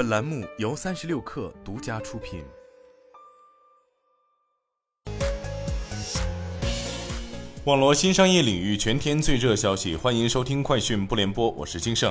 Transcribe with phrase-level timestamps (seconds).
[0.00, 2.42] 本栏目由三十六氪独家出品。
[7.64, 12.10] 网络新商业领域全天最热消息，欢迎收听快讯不联播，我是金盛。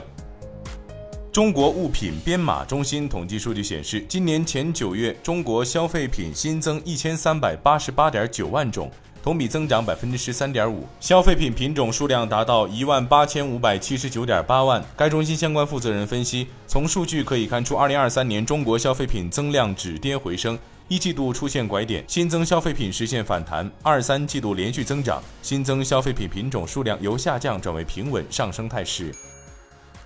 [1.31, 8.91] 中国物品编码中心统计数据显示，今年前九月，中国消费品新增一千三百八十八点九万种。
[9.21, 14.83] 同比增长百分之十三点五，消费品品种数量达到一万八千五百七十九点八万。
[14.95, 29.13] 该中心相关负责人分析，从数据可以看出，二零二三年中国消费品增量止跌回升，一季度出现拐点，新增消费品实现反弹，二三季度连续增长，新增消费品品种数量由下降转为平稳上升态势。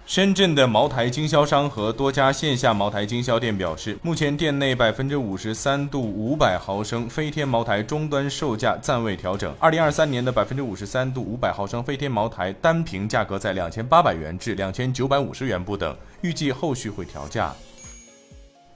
[0.06, 9.56] 深圳的茅台经销商和多家线下茅台经销店表示，目前店内百分之五十三度五百毫升飞天茅台终端售价暂未调整。
[9.60, 17.54] 二零二三年的百分之五十三度五百毫升飞天茅台单瓶价格在两千八百元至两千九百五十元不等，预计后续会调价。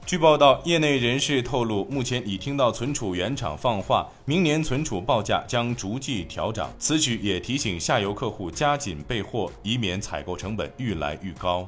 [0.08, 6.72] 据报道，业内人士透露，目前已听到存储原厂放话，明年存储报价将逐季调涨。
[6.80, 11.68] 此举也提醒下游客户加紧备货，以免采购成本愈来愈高。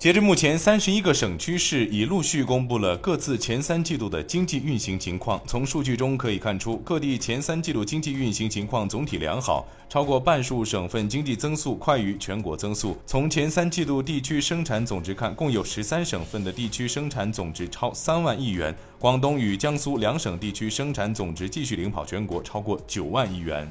[0.00, 5.38] 截至目前，三十一个省区市已陆续公布了各自前三季度的经济运行情况。
[5.46, 12.96] 从数据中可以看出，各地前三季度经济运行情况总体良好，超过半数省份经济增速快于全国增速。
[13.04, 23.70] 从前三季度地区生产总值看，共有十三省份的地区生产总值超三万亿元，广东与江苏两省地区生产总值继续领跑全国，超过九万亿元。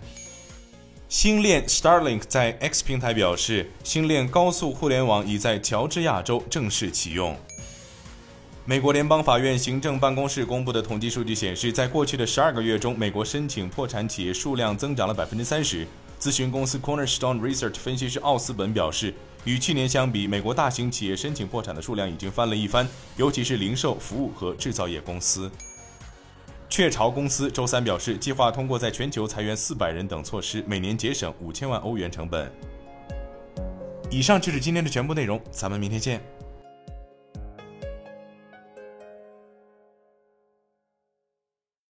[1.10, 7.36] 星链 Starlink 在 X 平台表示，星链高速互联网已在乔治亚州正式启用。
[8.64, 15.88] 美国联邦法院行政办公室公布的统计数据显示，在过去的十二个月中，美国申请破产企业数量增长了百分之三十。
[16.20, 19.12] 咨询公司 Cornerstone Research 分析师奥斯本表示，
[19.46, 22.88] 与去年相比，美国大型企业申请破产的数量已经翻了一番，
[23.18, 25.50] 尤其是零售、服务和制造业公司。
[26.70, 32.50] 雀巢公司周三表示，计划通过在全球裁员四百人等措施，每年节省五千万欧元成本。
[34.12, 36.22] 以上就是今天的全部内容，咱们明天见。